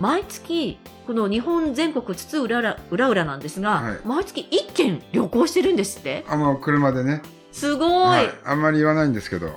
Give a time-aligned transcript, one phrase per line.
[0.00, 4.00] 毎月この日本全国津々浦々浦々なんですが、はい。
[4.04, 6.24] 毎月1件旅行してるんですって。
[6.28, 9.50] あの、車でね、すごい、はい、あんまり言わないんですけど、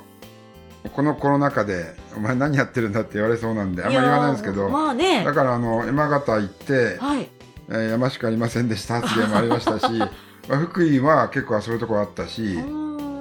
[0.93, 5.25] このコロナ禍で、お前何やってるんだって言われそうなんで、あんまり言わないんですけやど、まあね。
[5.25, 7.29] だから、あの、山形行って、はい。
[7.69, 9.91] えー山しかありませんでした発言もありましたし、
[10.47, 12.57] まあ、福井は結構遊ぶとこあったし、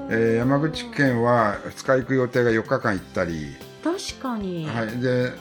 [0.08, 5.32] えー山口県は2日行く予定が4日間行ったり、確かに、はい、で、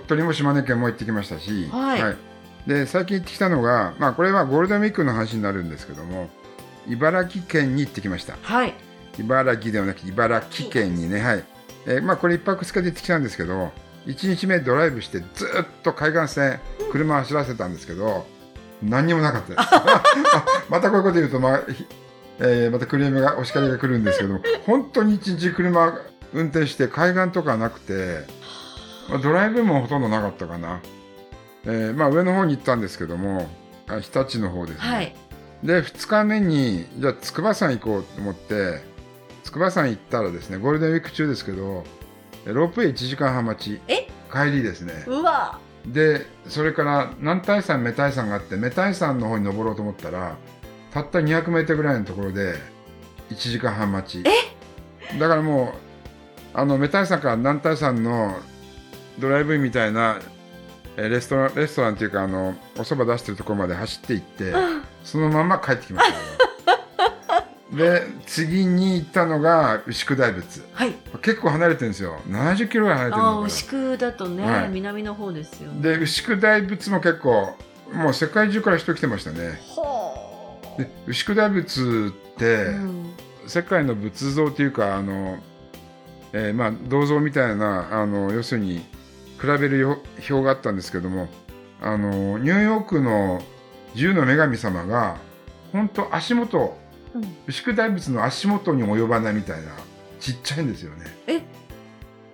[0.00, 2.16] 鳥取も島根県も行ってきましたし、はい
[2.66, 6.30] で、最近行ってきたのが、まあ、これはゴールデンウィークの話になるんですけども、
[6.88, 8.36] 茨城県に行ってきました。
[8.42, 8.74] はい
[9.18, 11.44] 茨城ではなくて茨城県にね、はい。
[11.86, 13.70] えーまあこれ一泊二日で行ってきたんですけど、
[14.06, 18.26] 一日目ドライブしてずっと海岸線、車走らせたんですけど、
[18.82, 19.58] 何にもなかったです。
[19.60, 20.02] あ
[20.68, 21.86] またこういうこと言うと、まあ、ひ
[22.40, 26.00] えーまたクレームが、お叱りが来るんですけども、本当に一日車
[26.32, 28.26] 運転して海岸とかなくて、
[29.08, 30.80] まあドライブもほとんどなかったかな。
[31.64, 33.48] えーまあ上の方に行ったんですけども、
[33.88, 34.88] あ日立の方ですね。
[34.88, 35.14] はい。
[35.62, 38.82] で2日目にじゃあ筑波山行こうと思って
[39.44, 41.84] 筑波山行ったらですねゴールデンウィーク中ですけど
[42.44, 43.80] ロープウェイ1時間半待ち。
[43.88, 44.08] え？
[44.30, 45.04] 帰りですね。
[45.06, 45.58] うわ。
[45.86, 50.36] でそれから南大山女大山があって女大山の方に登ろうと思ったら
[50.92, 52.54] たった200メートルぐらいのところで
[53.30, 54.24] 1時間半待ち。
[55.18, 55.74] だからも
[56.54, 58.36] うあの女大山から南大山の
[59.18, 60.20] ドライブインみたいな
[60.96, 64.52] えーレストランレストランっていうかあのお蕎麦出してるところまで走って行って
[65.02, 66.34] そのまま帰ってきました。
[67.74, 70.62] で次に行ったのが牛久大仏。
[70.72, 70.94] はい。
[71.22, 72.20] 結構離れてるんですよ。
[72.28, 74.68] 70キロぐらい離れてるあのかあ牛久だとね、はい。
[74.68, 75.76] 南の方ですよね。
[75.90, 77.56] なで牛久大仏も結構
[77.92, 79.60] もう世界中から人来てましたね。
[79.66, 83.14] ほで牛久大仏って、う、うん、
[83.46, 85.42] 世界の仏像というかあの、
[86.32, 88.84] えーまあ銅像みたいなあの要するに
[89.40, 89.98] 比べるよ
[90.30, 91.28] 表があったんですけども
[91.80, 93.42] あのニューヨークの
[93.94, 95.16] 自由の女神様が
[95.72, 96.76] 本当足元
[97.14, 99.72] うん牛久大仏の足元にも及ばないみたいな
[100.18, 101.04] ちっちゃいんですよね。
[101.26, 101.36] え？
[101.38, 101.42] っ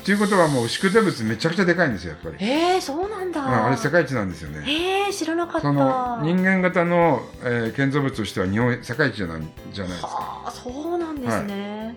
[0.03, 2.37] ていうことはもう牛久大仏めちゃくちゃでかいんですよやっぱり。
[2.39, 4.65] えー、そうなんだ、うんあれ世界一なんですよね。
[4.67, 10.09] えー、知らなかったその人間型の、えー建造物としては日本世界一じゃないじゃないですか。
[10.09, 11.95] はあそうなんですね、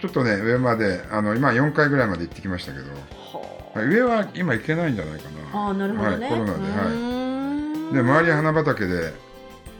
[0.00, 3.21] ちょっとね上まであの今4回ぐらいまで行ってきましたけど、ははい
[3.74, 5.68] 上は今行けないんじゃないかな。
[5.68, 7.94] あなるほどね、はい、コロナで、うはい。
[7.94, 9.12] で周りは花畑で。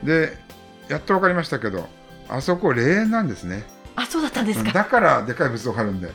[0.03, 0.38] で
[0.88, 1.88] やっと分かりましたけど
[2.28, 3.64] あそこ霊園なんですね。
[3.94, 4.72] あそうだったんですか。
[4.72, 6.08] だからでかい仏像があるんで。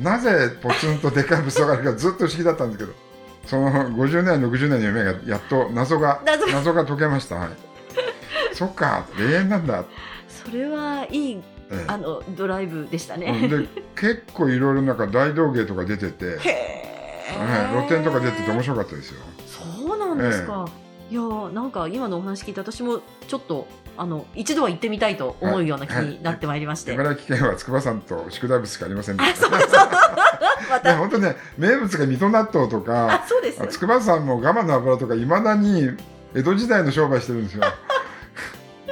[0.00, 3.08] なぜポツンとでかい仏像があるかずっと不思議だったんですけど。
[3.46, 7.36] その50年60年の夢がやっと謎が謎謎が解けました。
[7.36, 7.50] はい、
[8.52, 9.84] そっか霊園なんだ。
[10.28, 11.84] それはいいええ。
[11.86, 16.38] あのドライブでしたうんね、で結構いろいろなんか大道芸とか出てて、
[17.36, 19.20] はい、露店とか出てて面白かったですよ。
[19.46, 20.68] そうなんですか、
[21.10, 23.66] いやーなんか今のお話聞いて私もちょっと
[23.96, 29.46] あの一度は行ってみたいと思うような気になってまいりまして、茨城県は筑波山と宿大仏しかありませんであした。
[29.46, 29.70] そうそう
[30.84, 35.90] ま本当ね名物が水戸納豆とかあ そうです筑波山も我慢の油とかいまだに
[36.34, 37.64] 江戸時代の商売してるんですよ。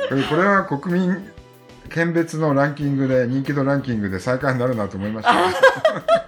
[0.09, 1.31] こ れこれは国民
[1.91, 5.35] 県別のランキングで人気度ランキングで最下位になるなと思いました。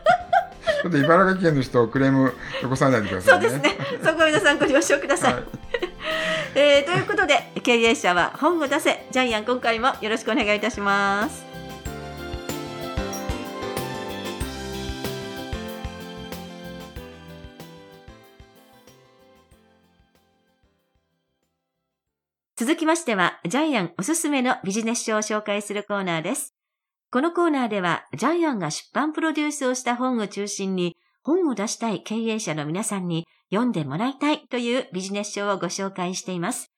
[0.82, 3.48] ちょっと茨城県の人クレーム残さないでくださいね。
[3.48, 3.78] そうですね。
[4.04, 5.44] そこは皆さんご了承ください、はい。
[6.54, 9.06] えーということで経営者は本を出せ。
[9.10, 11.46] ジャイアン今回もよろしくお願いいたします。
[22.56, 26.57] 続きましては、ジャイアンおすすめのビジネス書を紹介するコーナーです。
[27.10, 36.70] このコーナーでは、ジャイアンが出版プロデュースをした本を中心に、本を出したい経営者の皆さんに読んでもらいたいというビジネス書をご紹介しています。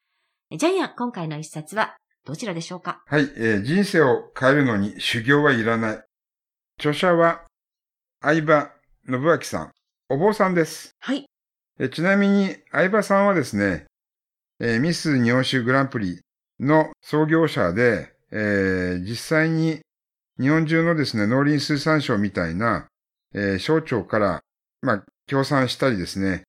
[0.57, 3.03] ジャイアン、今回の一冊はどちらでしょうか？
[3.07, 6.03] はい、えー人生を変えるのに修行はいらない。
[6.79, 7.43] 著者は、
[8.23, 8.71] 相葉
[9.07, 9.71] 信明さん、
[10.11, 10.93] お坊さんです。
[11.01, 11.27] はい。
[11.81, 13.87] えーちなみに、相葉さんはですね、
[14.61, 16.21] えーミス日本酒グランプリ
[16.61, 19.81] の創業者で、えー実際に
[20.41, 22.87] 日本中のですね、農林水産省みたいな、
[23.35, 24.41] えー省庁から、
[24.83, 26.43] まあ、協賛したりですね、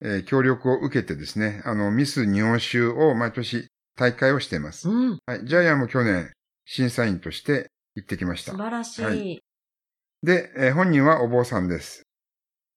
[0.00, 3.66] えー協力を受けてですね、あの、ミス日本酒を毎年
[3.96, 4.88] 大会をしています。
[4.88, 5.18] うん。
[5.26, 5.44] はい。
[5.46, 6.32] ジャイアンも去年、
[6.64, 8.58] 審査員として行ってきました素。
[8.58, 9.04] 晴らしい。
[9.04, 9.42] はい
[10.22, 12.02] で、えー本人はお坊さんです。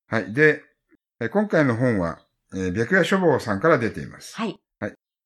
[0.09, 0.33] はい。
[0.33, 0.63] で、
[1.21, 2.19] えー今回の本は、
[2.53, 4.35] えー白夜書房さんから出ています。
[4.35, 4.59] はい。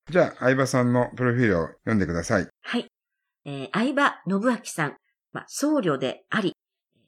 [0.09, 2.47] じゃあ、相葉さんのプロフィールを読んでください。
[2.63, 2.87] はい。
[3.45, 4.97] えー、相葉信明さん、
[5.31, 6.53] まあ、僧侶であり、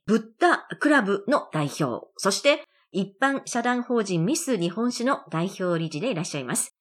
[0.06, 6.76] ブッダクラブの代表、そして一般社団法人ミス日本史の代表理事でいらっしゃいます。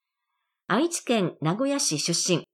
[0.68, 2.44] 愛知県名古屋市出身、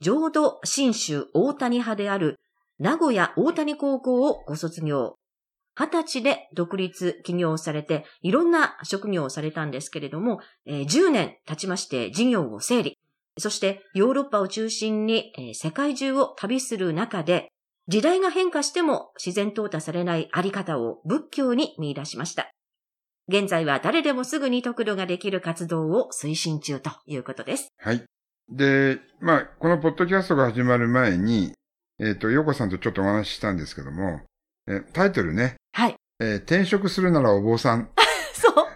[0.00, 2.38] 浄土真宗大谷派である
[2.78, 5.16] 名古屋大谷高校をご卒業。
[5.74, 12.98] 二十歳で独立起業されて、いろんな職業をされたんですけれども、10年経ちまして事業を整理。
[13.38, 17.48] そしてヨーロッパを中心に、世界中を旅する中で、
[17.88, 22.50] 時代が変化しても自然淘汰されないあり方を仏教に見出しました。
[23.28, 27.68] 現在は誰でもすぐに得度ができる活動を推進中ということです。
[27.78, 28.04] はい。
[28.50, 31.52] で、まあ、このポッドキャストが始まる前に、
[31.98, 34.20] えっ、と、ヨコさんとちょっとお話ししたんですけども、
[34.66, 35.96] えタイトルね、はい。
[36.20, 37.88] えー転職するならお坊さんっ
[38.34, 38.66] そう。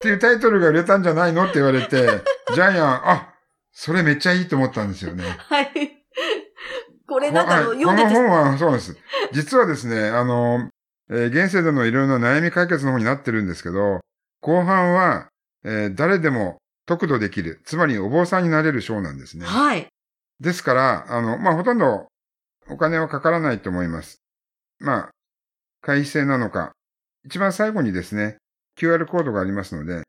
[0.00, 2.06] ていうタイトルが売れたんじゃないのって言われて、
[2.54, 3.34] ジャイアン、あ、
[3.72, 5.24] それめっちゃいいと思ったんですよね。
[5.24, 5.85] はい。
[7.06, 8.96] これなんか読んでてこの本はそうです。
[9.32, 10.70] 実はですね、あの、
[11.10, 14.00] えー現世でのいろいろな悩み解決の方になってるんですけど、
[14.40, 15.28] 後半は、
[15.64, 19.46] えー誰でも得度できる、つまりお坊さんになれる章なんですね。
[19.46, 19.86] はい。
[20.40, 22.08] ですから、あの、まあ、ほとんど
[22.68, 24.18] お金はかからないと思います。
[24.80, 25.10] まあ、
[25.80, 26.72] 会費制なのか。
[27.24, 28.36] 一番最後にですね、
[28.78, 30.02] QR コードがありますので、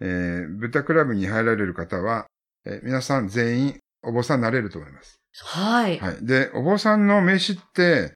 [0.00, 2.26] えー、ブッダクラブに入られる方は、
[2.64, 5.16] えー皆さん全員お坊さんになれると思います。
[5.42, 5.98] はい。
[5.98, 6.26] はい。
[6.26, 8.14] で、お坊さんの名刺って、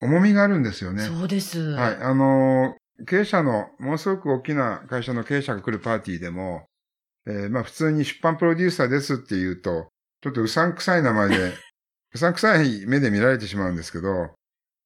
[0.00, 1.04] 重みがあるんですよね。
[1.04, 1.60] そうです。
[1.72, 1.96] はい。
[1.96, 6.66] あのー経営者の、ものすごく大きな会社の経営者が来るパーティーでも、
[7.26, 9.88] えーまあ普通に出版プロデューサーですって言うと、
[10.20, 11.54] ちょっとうさんくさい名前で、
[12.12, 14.34] うさんくさい目で見られてしまうんですけど、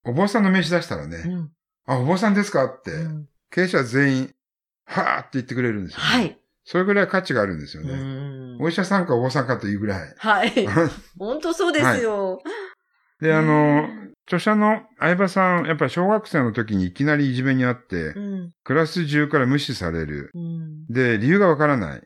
[0.04, 1.50] お坊さんの名刺出したらね、うん
[1.87, 4.34] あ、お坊さんですかって、うん経営者全員、
[4.87, 6.04] はーって言ってくれるんですよ、ね。
[6.04, 6.38] はい。
[6.64, 7.92] それぐらい価値があるんですようね。
[8.64, 10.14] んお医者さんかお坊さんかというぐらい。
[10.16, 10.52] はい。
[11.19, 12.40] 本当そうですよ。
[13.20, 13.88] で、あの、
[14.26, 18.52] 著者の相葉さん、やっぱり小学生の時にいきなりいじめにあって、うん。
[18.64, 20.31] クラス中から無視される。
[20.34, 20.87] うん。
[20.87, 21.90] で、理由がわからない。
[21.90, 22.05] はい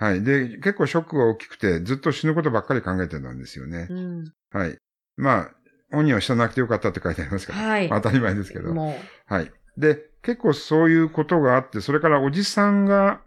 [0.00, 0.24] はい。
[0.24, 3.86] で、結構ショックが大きくて、ずっと死ぬことばっかり考えてたんですよね。
[3.90, 4.32] うん。
[4.50, 4.78] はい。
[5.18, 5.50] まあ、
[5.92, 7.58] 本人は死ななくてよかったって書いてありますから。
[7.58, 8.72] はいまあ当たり前ですけど。
[8.72, 8.96] も
[9.26, 9.52] はい。
[9.76, 13.20] で、結構そういうことがあって、それからおじさんが、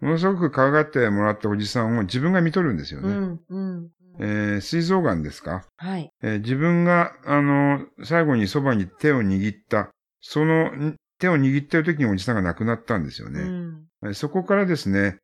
[0.00, 3.04] ものすごく可愛がってもらったおじさんを自分が見とるんですよう。
[3.04, 3.14] うね。
[3.14, 3.40] ん。
[3.48, 3.90] うん。
[4.18, 5.64] えー、膵臓癌ですか？
[5.76, 6.10] はい。
[6.22, 9.90] えー自分が、あの、最後にそばに手を握った、
[10.20, 13.40] そのん手を握ってる時におじさんが亡くなったんですよね。
[13.40, 13.84] うん。
[14.04, 15.18] えーそこからですね、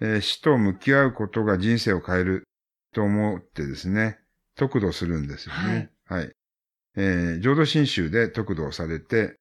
[0.00, 2.44] えー死と向き合うことが人生を変える
[2.94, 4.18] と思ってですね、
[4.56, 5.90] 得度するんですよね。
[6.06, 6.32] はい。
[6.96, 9.36] えー浄土真宗で得度をされて、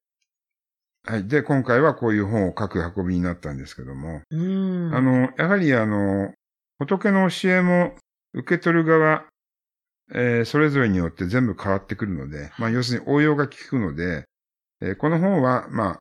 [1.08, 1.28] はい。
[1.28, 4.94] で、今回はこういう本を書く運びになったんですけども、うん。
[4.94, 6.34] あの、やはりあの、
[6.80, 7.96] 仏の教えも
[8.34, 9.26] 受け取る側、
[10.14, 14.26] えーそれぞれによって全部変わってくるので、まあ要するに応用が効くので、
[14.82, 16.00] えーこの本は、まあ、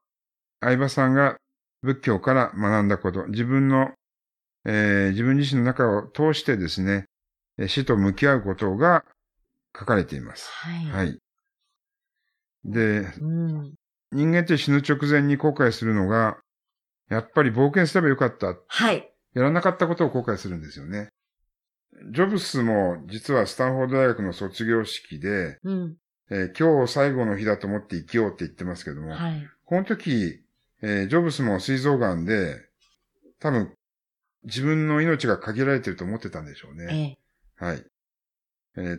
[0.61, 1.37] 相葉さんが
[1.83, 3.93] 仏教から学んだこと、自分の、
[4.65, 7.07] えー自分自身の中を通してですね、
[7.59, 9.05] えー死と向き合うことが
[9.79, 10.51] 書かれています。
[10.51, 10.85] はい。。
[10.87, 11.19] はいい。
[12.65, 13.75] で、うん。
[14.13, 16.39] 人間って死ぬ直前に後悔するのが、
[17.09, 19.13] やっぱり冒険すればよかったはい。
[19.35, 21.09] やらなかったことを後悔するんですよね。
[22.13, 25.97] ジョブスも実はスタンフォード大学の卒業式で、うん。
[26.31, 29.49] えー今日最後の日だと思って生きようって言ってますけども、はい。
[29.65, 30.43] この時、
[30.83, 32.57] えージョブスも膵臓癌で、
[33.39, 33.73] 多分
[34.45, 37.19] 自分の命が限られてると思ってたんでしょうね。
[37.61, 37.65] ええ。
[37.65, 37.85] はい。
[38.77, 38.99] えー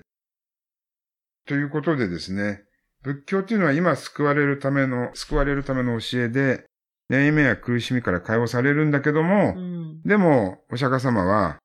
[1.46, 2.64] ということでですね、
[3.08, 6.66] 仏教っていうのは今救われるための、救われるための教えで、
[7.10, 10.02] 悩みや苦しみから解放されるんだけども、うん。
[10.04, 11.58] でも、お釈迦様は、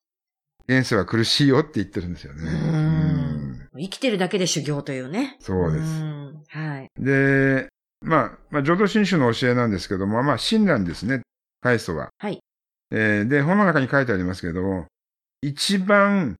[0.68, 2.42] 現世は苦しいよって言ってるんですよね。
[2.44, 5.36] うん生きてるだけで修行というね。
[5.40, 5.84] そうです。
[5.84, 6.88] んはい。
[6.96, 7.68] で、
[8.02, 11.22] まあ、まあ、浄土真宗の教えなんですけども、まあ、親鸞ですね、
[11.60, 12.10] 開祖は。
[12.18, 12.38] はい。
[12.92, 14.86] えーで、本の中に書いてありますけども、
[15.40, 16.36] 一番、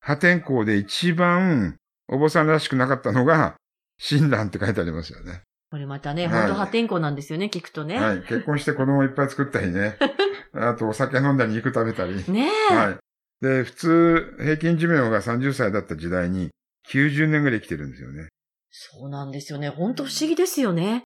[0.00, 1.76] 破天荒で一番、
[2.08, 3.56] お坊さんらしくなかったのが、
[3.98, 5.42] 親鸞って書いてありますよね。
[5.70, 7.98] これまたね、はい本当破天荒なんですよね、聞くとね。
[7.98, 8.20] はい。
[8.20, 9.96] 結婚して子供いっぱい作ったりね。
[10.54, 12.14] あと、お酒飲んだり肉食べたり。
[12.32, 12.74] ねえ。
[12.74, 12.96] はい。
[13.40, 16.48] で、普通、平均寿命が30歳だった時代に、
[16.88, 18.28] 90年ぐらい生きてるんですよね。
[18.70, 19.68] そうなんですよね。
[19.68, 21.02] 本当不思議ですよね。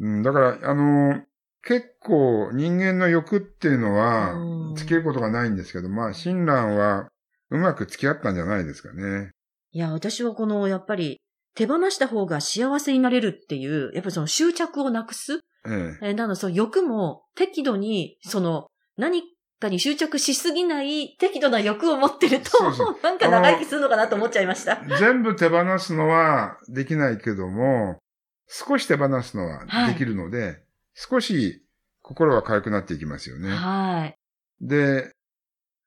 [0.00, 1.22] うん、だから、あの、
[1.62, 7.08] 結構人間の欲っていうのはうん付き合うことがないんですけど、まあ、親鸞は
[7.50, 9.32] うまく付き合ったんじゃないですかね。
[9.72, 11.18] いや、私はこの、やっぱり、
[11.56, 15.40] 手放した方が幸せになれるっていう、やっぱりその執着をなくす？
[15.66, 16.08] ええ。
[16.08, 19.22] えーなので、その欲も適度に、その、何
[19.58, 24.80] かに執着しすぎない適度な欲を持ってると、そうそう なんか長生きするのかなと思っちゃいました。
[24.98, 27.98] 全部手放すのはできないけども、
[28.46, 30.62] 少し手放すのはできるので、
[30.94, 31.62] 少し
[32.02, 33.50] 心は軽くなっていきますよね。
[33.50, 34.16] はい。
[34.60, 35.10] で、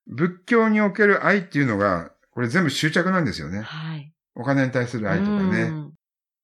[0.07, 3.61] 仏教における愛っていうのが、これ全部執着なんですよね。
[3.61, 3.88] はい。
[4.39, 5.61] お金に対する愛とかね。
[5.63, 5.93] うん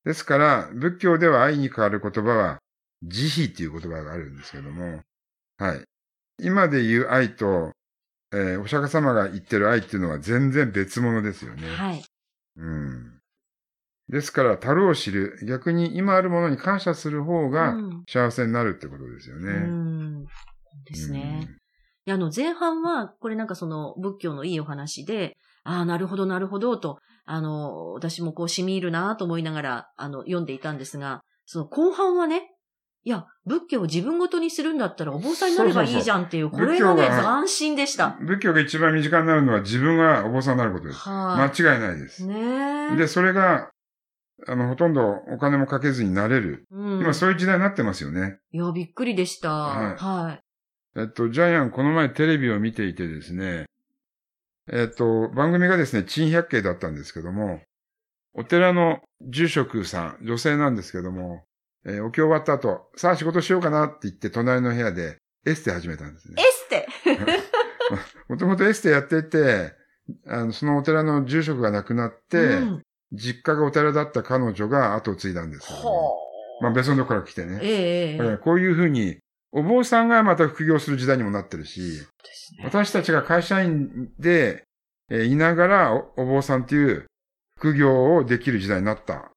[0.06, 2.60] ですから、仏教では愛に変わる言葉は、
[3.02, 5.02] 慈悲っていう言葉があるんですけども、
[5.58, 5.82] はい。
[6.40, 7.72] 今で言う愛と、
[8.32, 11.68] えーお釈迦様が言ってる愛っていうのは全然別物ですよね。
[11.70, 12.04] はい。
[12.58, 13.20] うん。
[14.10, 19.52] ですから、樽を知る、逆に今あるものに感謝する方がうん幸せになるってことですよね。
[19.52, 20.26] うん
[20.86, 21.48] ですね。
[22.06, 32.56] いやあの、前半は、これなんかその仏教のいいお話で、ああ、なるほど、なるほど、と、あの、私もこう、染み入るなと思いながら、あの、読んでいたんですが、その後半はね、
[33.04, 38.18] いや、仏教を自分ごとにするんだったらお坊さんになればいいじゃんっていう、そうそうそうこれがね、斬新でした。
[38.20, 41.00] 仏教が一番身近になるのは自分がお坊さんになることです。
[41.00, 42.26] は間違いないですい。。
[42.26, 42.96] ねえ。
[42.96, 43.70] で、それが、
[44.48, 46.66] あの、ほとんどお金もかけずになれる。
[46.72, 47.00] うん。
[47.02, 48.40] 今そういう時代になってますよね。
[48.52, 49.52] いや、びっくりでした。
[49.52, 50.42] はいはい。
[51.00, 53.66] えっと、ジャイアン、この前テレビを見ていてですね、
[54.72, 57.62] えっと、番組がですね、珍百景だったんですけども、
[58.34, 61.44] お寺の住職さん、女性なんですけども、
[61.86, 66.36] えーお経終わった後、さあ仕事しようかなって言って、隣の部屋でエステ始めたんですね。
[66.42, 66.44] エ。
[66.52, 66.88] ステ？
[68.28, 69.74] もともとエステやっていて、
[70.28, 72.82] あの、そのお寺の住職が亡くなって、うん。
[73.12, 76.18] 実家がお寺だった彼女が後を継いだんですけども、ほ
[76.62, 77.60] まあ別のところから来てね。
[77.62, 77.72] ええ
[78.12, 78.18] ええ。
[78.18, 79.20] だからこういうふうに、
[79.56, 84.64] お坊さんがまた副業する時代にもなってるし、ね私たちが会社員で、
[85.10, 87.06] えーいながらおお坊さんっていう
[87.58, 89.32] 副業をできる時代になった。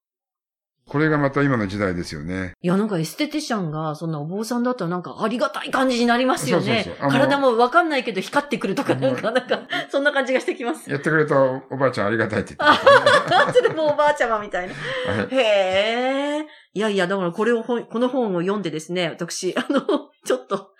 [0.88, 2.52] これがまた今の時代ですよね。
[2.62, 6.82] いや、なんかエステティシャンが、そんなお坊さんだったらなんかありがたい感じになりますよね。
[6.84, 9.60] そうそうそう体もわかんないけど光ってくるとか、うんなんか、なんか、
[9.90, 10.90] そんな感じがしてきます。
[10.90, 14.74] やってくれたおおばあちゃんありがたいって言あってまははそれもおばあちゃまみたいな。
[15.30, 16.46] へえ。
[16.74, 20.72] いやいや、だからこれを本、この本を読んでですね、私、あの、 ちょっと、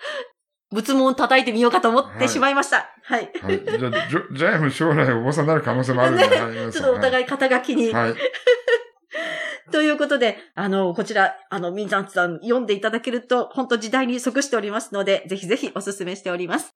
[0.70, 2.90] 仏門を叩いてみようかと思ってしまいました。
[3.02, 3.30] はい。
[3.40, 3.64] はい。
[3.64, 7.92] じゃあ、ジャイアンも将来お坊さんになる可能性もあるんで、はい皆さんちょっとお互い肩書きに。
[7.92, 8.14] はい。
[9.72, 16.70] ということで、あの、こちら、あの、ミンザンツさん読んでいただけると、本当時代に即しておりますので、ぜひぜひお勧めしております。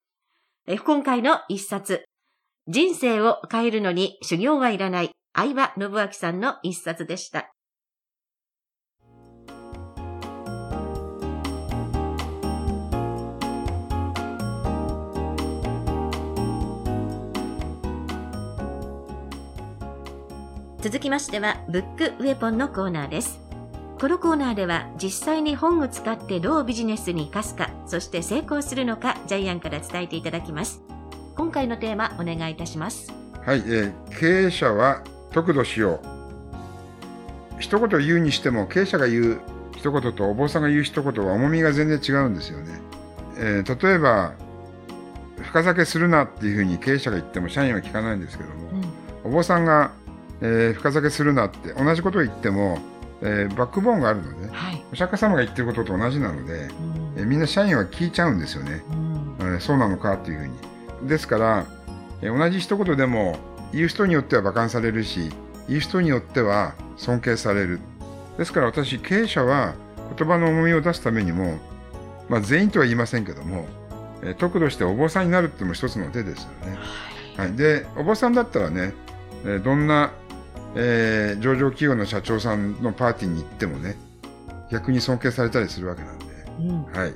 [0.66, 2.04] え今回の一冊、
[2.69, 7.52] 人生を変えるのに修行はいらない、相葉信明さんの一冊でした。
[20.83, 23.39] 続きましては、ブックウェポンのコーナーです。
[24.01, 30.83] このコーナーでは実際に本を使ってどうビジネスに生かすか、そして成功するのか、ジャイアンから伝えていただきます。
[31.37, 33.12] 今回のテーマ、お願いいたします。
[33.47, 37.61] はい、えー経営者は得度しよう。
[37.61, 39.41] 一言言うにしても、経営者が言う
[39.77, 42.81] 一言とお坊さんが言う一言は重みが全然違うんですよね。
[43.37, 44.33] えー例えば、
[45.43, 48.69] 深酒するなっていうふうに経営者が言っても社員は聞かないんですけども、
[49.23, 49.93] お坊さんが、
[50.43, 52.79] えー深酒するなって同じことを言っても、
[53.23, 54.85] えーバックボーンがあるので、はい。
[54.93, 56.69] お釈迦様が言ってることと同じなので、
[57.17, 58.83] えーみんな社員は聞いちゃうんですよね。
[59.41, 60.47] えーそうなのかっていうふう
[61.03, 61.09] に。
[61.09, 61.67] ですから、
[62.21, 63.39] えー同じ一言でも
[63.73, 65.31] 言う人によっては馬鹿にされるし、
[65.69, 67.81] 言う人によっては尊敬される。
[68.37, 69.75] ですから私、経営者は
[70.19, 71.59] 言葉の重みを出すためにも、
[72.29, 73.67] まあ全員とは言いませんけども、
[74.23, 76.79] えー得度してお坊さんになるっていうのも一つの手ですよね。
[77.37, 77.53] はい。
[77.53, 78.93] で、お坊さんだったらね、
[79.45, 80.13] えーどんな、
[80.75, 83.97] えー上場企業の社長さんのパーティーに行ってもね、
[84.71, 86.25] 逆に尊敬されたりするわけなんで。
[86.61, 87.14] うんはい。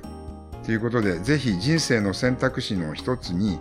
[0.65, 3.59] ということで、ぜひ人生の選択肢の一つに、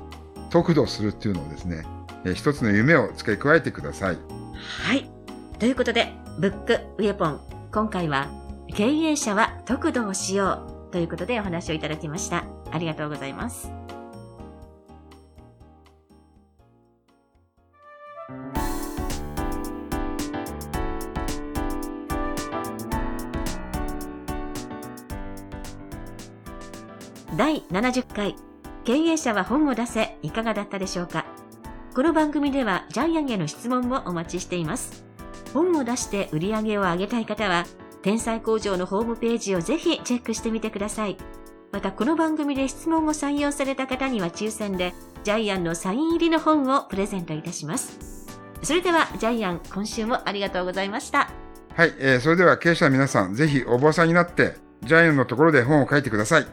[0.50, 1.84] 得度するっていうのをですね、
[2.24, 4.18] えー一つの夢を付け加えてください。
[4.84, 5.08] はい。
[5.58, 7.40] ということで、ブックウェポン、
[7.72, 8.28] 今回は、
[8.74, 12.44] 経営者は得度をしようということでお話をいただきました。
[12.72, 13.70] ありがとうございます。
[27.36, 28.34] 第70回
[28.84, 31.26] 経営者は本を出せいかがだったでしょうか
[31.94, 35.04] この番組ではジャイアンへの質問もお待ちしています
[35.52, 37.64] 本を出して売り上げを上げたい方は
[38.02, 41.16] 天才工場のホームページをぜひチェックしてみてください
[41.72, 48.26] またこの番組で質問を採用された方には抽選でジャイアンのサイン入りの本をプレゼントいたします。
[48.62, 51.30] それではジャイアン、今週もありがとうございました。
[51.74, 56.46] はい、えーそれでは経営者の皆さん、ぜひお坊さんになって、ジャイアンのところで本を書いてください。